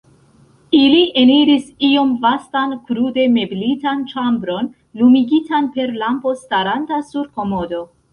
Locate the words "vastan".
2.23-2.73